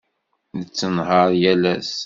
Nettenhaṛ 0.59 1.29
yal 1.41 1.63
ass. 1.73 1.93